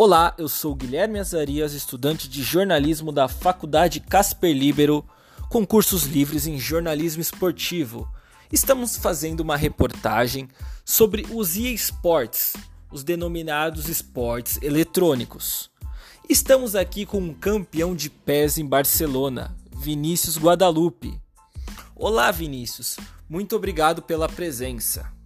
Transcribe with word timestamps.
Olá, 0.00 0.32
eu 0.38 0.48
sou 0.48 0.76
Guilherme 0.76 1.18
Azarias, 1.18 1.72
estudante 1.72 2.28
de 2.28 2.40
jornalismo 2.40 3.10
da 3.10 3.26
Faculdade 3.26 3.98
Casper 3.98 4.56
Libero, 4.56 5.04
com 5.48 5.66
cursos 5.66 6.04
livres 6.04 6.46
em 6.46 6.56
jornalismo 6.56 7.20
esportivo. 7.20 8.08
Estamos 8.52 8.96
fazendo 8.96 9.40
uma 9.40 9.56
reportagem 9.56 10.48
sobre 10.84 11.26
os 11.32 11.56
eSports, 11.56 12.52
os 12.92 13.02
denominados 13.02 13.88
esportes 13.88 14.62
eletrônicos. 14.62 15.68
Estamos 16.30 16.76
aqui 16.76 17.04
com 17.04 17.18
um 17.18 17.34
campeão 17.34 17.92
de 17.92 18.08
pés 18.08 18.56
em 18.56 18.64
Barcelona, 18.64 19.52
Vinícius 19.80 20.38
Guadalupe. 20.38 21.20
Olá, 21.96 22.30
Vinícius. 22.30 22.98
Muito 23.28 23.56
obrigado 23.56 24.00
pela 24.00 24.28
presença. 24.28 25.17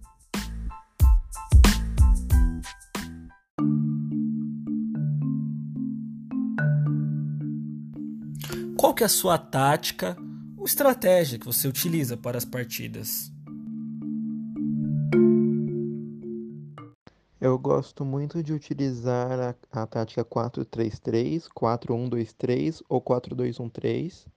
Qual 8.83 8.93
que 8.93 9.01
é 9.01 9.05
a 9.05 9.09
sua 9.09 9.37
tática 9.37 10.17
ou 10.57 10.65
estratégia 10.65 11.39
que 11.39 11.45
você 11.45 11.69
utiliza 11.69 12.17
para 12.17 12.37
as 12.37 12.43
partidas? 12.43 13.31
Eu 17.39 17.57
gosto 17.57 18.03
muito 18.03 18.43
de 18.43 18.51
utilizar 18.51 19.55
a, 19.71 19.83
a 19.83 19.87
tática 19.87 20.25
4-3-3, 20.25 21.47
4-1-2-3 21.57 22.81
ou 22.89 23.01
4-2-1-3. 23.01 24.27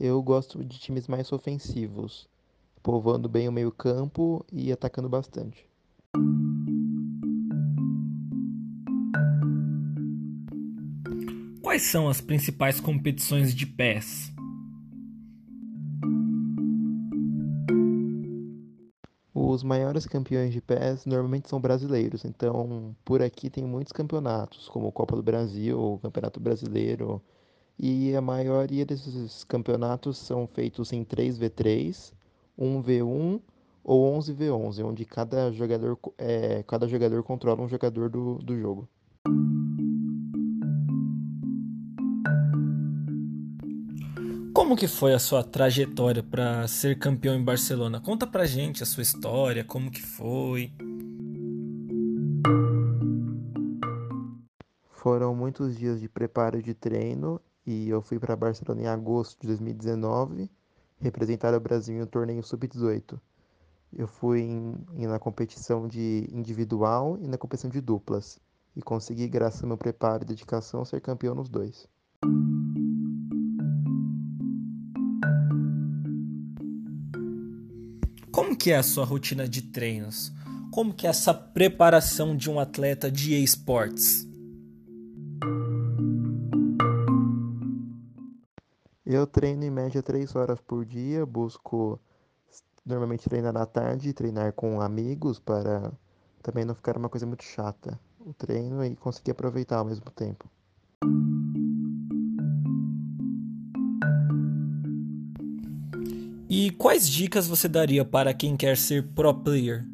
Eu 0.00 0.22
gosto 0.22 0.64
de 0.64 0.78
times 0.78 1.06
mais 1.06 1.30
ofensivos, 1.30 2.26
povoando 2.82 3.28
bem 3.28 3.46
o 3.46 3.52
meio-campo 3.52 4.42
e 4.50 4.72
atacando 4.72 5.10
bastante. 5.10 5.68
Quais 11.72 11.84
são 11.84 12.06
as 12.06 12.20
principais 12.20 12.78
competições 12.80 13.54
de 13.54 13.64
pés? 13.64 14.30
Os 19.32 19.62
maiores 19.62 20.04
campeões 20.04 20.52
de 20.52 20.60
pés 20.60 21.06
normalmente 21.06 21.48
são 21.48 21.58
brasileiros, 21.58 22.26
então 22.26 22.94
por 23.02 23.22
aqui 23.22 23.48
tem 23.48 23.64
muitos 23.64 23.90
campeonatos, 23.90 24.68
como 24.68 24.92
Copa 24.92 25.16
do 25.16 25.22
Brasil, 25.22 25.80
o 25.80 25.98
Campeonato 25.98 26.38
Brasileiro, 26.38 27.22
e 27.78 28.14
a 28.14 28.20
maioria 28.20 28.84
desses 28.84 29.42
campeonatos 29.42 30.18
são 30.18 30.46
feitos 30.46 30.92
em 30.92 31.02
3v3, 31.02 32.12
1v1 32.58 33.40
ou 33.82 34.18
11v11, 34.18 34.84
onde 34.84 35.06
cada 35.06 35.50
jogador, 35.50 35.98
é, 36.18 36.62
cada 36.64 36.86
jogador 36.86 37.22
controla 37.22 37.62
um 37.62 37.68
jogador 37.68 38.10
do, 38.10 38.34
do 38.40 38.60
jogo. 38.60 38.86
Como 44.62 44.76
que 44.76 44.86
foi 44.86 45.12
a 45.12 45.18
sua 45.18 45.42
trajetória 45.42 46.22
para 46.22 46.68
ser 46.68 46.96
campeão 46.96 47.34
em 47.34 47.42
Barcelona? 47.42 48.00
Conta 48.00 48.28
pra 48.28 48.46
gente 48.46 48.80
a 48.80 48.86
sua 48.86 49.02
história, 49.02 49.64
como 49.64 49.90
que 49.90 50.00
foi. 50.00 50.72
Foram 54.92 55.34
muitos 55.34 55.76
dias 55.76 56.00
de 56.00 56.08
preparo 56.08 56.62
de 56.62 56.74
treino 56.74 57.40
e 57.66 57.88
eu 57.88 58.00
fui 58.00 58.20
para 58.20 58.36
Barcelona 58.36 58.82
em 58.82 58.86
agosto 58.86 59.40
de 59.40 59.48
2019 59.48 60.48
representar 61.00 61.52
o 61.54 61.60
Brasil 61.60 61.96
em 61.96 62.02
um 62.02 62.06
torneio 62.06 62.40
sub-18. 62.44 63.18
Eu 63.92 64.06
fui 64.06 64.42
em, 64.42 64.76
em, 64.94 65.08
na 65.08 65.18
competição 65.18 65.88
de 65.88 66.28
individual 66.32 67.18
e 67.20 67.26
na 67.26 67.36
competição 67.36 67.68
de 67.68 67.80
duplas 67.80 68.38
e 68.76 68.80
consegui, 68.80 69.26
graças 69.26 69.60
ao 69.64 69.68
meu 69.68 69.76
preparo 69.76 70.22
e 70.22 70.26
dedicação, 70.26 70.84
ser 70.84 71.00
campeão 71.00 71.34
nos 71.34 71.48
dois. 71.48 71.88
Como 78.32 78.56
que 78.56 78.70
é 78.70 78.78
a 78.78 78.82
sua 78.82 79.04
rotina 79.04 79.46
de 79.46 79.60
treinos? 79.60 80.32
Como 80.70 80.94
que 80.94 81.06
é 81.06 81.10
essa 81.10 81.34
preparação 81.34 82.34
de 82.34 82.50
um 82.50 82.58
atleta 82.58 83.10
de 83.10 83.34
esportes? 83.34 84.26
Eu 89.04 89.26
treino 89.26 89.64
em 89.64 89.70
média 89.70 90.02
3 90.02 90.34
horas 90.34 90.58
por 90.60 90.86
dia, 90.86 91.26
busco 91.26 92.00
normalmente 92.86 93.28
treinar 93.28 93.54
à 93.54 93.66
tarde 93.66 94.14
treinar 94.14 94.54
com 94.54 94.80
amigos 94.80 95.38
para 95.38 95.92
também 96.42 96.64
não 96.64 96.74
ficar 96.74 96.96
uma 96.96 97.10
coisa 97.10 97.26
muito 97.26 97.44
chata 97.44 98.00
o 98.18 98.32
treino 98.32 98.82
e 98.82 98.96
conseguir 98.96 99.32
aproveitar 99.32 99.76
ao 99.76 99.84
mesmo 99.84 100.10
tempo. 100.10 100.48
E 106.54 106.70
quais 106.72 107.08
dicas 107.08 107.48
você 107.48 107.66
daria 107.66 108.04
para 108.04 108.34
quem 108.34 108.58
quer 108.58 108.76
ser 108.76 109.14
pro 109.14 109.32
player? 109.32 109.86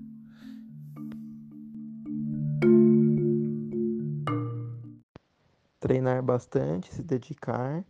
Treinar 5.79 6.21
bastante, 6.21 6.93
se 6.93 7.01
dedicar 7.01 7.85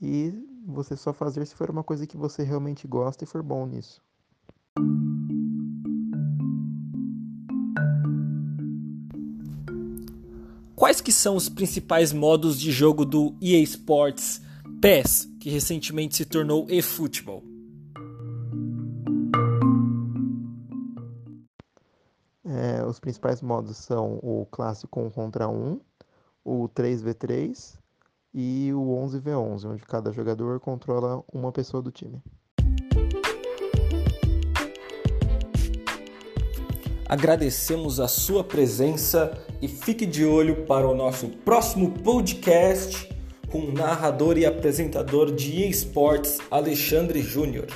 e 0.00 0.32
você 0.64 0.96
só 0.96 1.12
fazer 1.12 1.44
se 1.44 1.54
for 1.54 1.68
uma 1.68 1.84
coisa 1.84 2.06
que 2.06 2.16
você 2.16 2.42
realmente 2.42 2.88
gosta 2.88 3.22
e 3.22 3.26
for 3.26 3.42
bom 3.42 3.66
nisso. 3.66 4.00
Quais 10.74 11.02
que 11.02 11.12
são 11.12 11.36
os 11.36 11.50
principais 11.50 12.14
modos 12.14 12.58
de 12.58 12.72
jogo 12.72 13.04
do 13.04 13.36
EA 13.42 13.60
Sports 13.60 14.40
PES, 14.80 15.28
que 15.38 15.50
recentemente 15.50 16.16
se 16.16 16.24
tornou 16.24 16.66
eFootball? 16.70 17.55
Os 22.86 23.00
principais 23.00 23.42
modos 23.42 23.76
são 23.76 24.18
o 24.22 24.46
clássico 24.50 25.00
1 25.00 25.10
contra 25.10 25.48
1, 25.48 25.80
o 26.44 26.68
3v3 26.68 27.76
e 28.32 28.72
o 28.72 28.80
11v11, 28.80 29.64
onde 29.64 29.82
cada 29.82 30.12
jogador 30.12 30.60
controla 30.60 31.22
uma 31.32 31.50
pessoa 31.50 31.82
do 31.82 31.90
time. 31.90 32.22
Agradecemos 37.08 38.00
a 38.00 38.08
sua 38.08 38.42
presença 38.42 39.32
e 39.62 39.68
fique 39.68 40.04
de 40.04 40.24
olho 40.24 40.66
para 40.66 40.88
o 40.88 40.94
nosso 40.94 41.28
próximo 41.28 41.92
podcast 42.02 43.08
com 43.50 43.60
o 43.60 43.72
narrador 43.72 44.36
e 44.36 44.44
apresentador 44.44 45.32
de 45.32 45.68
esportes 45.68 46.38
Alexandre 46.50 47.22
Júnior. 47.22 47.66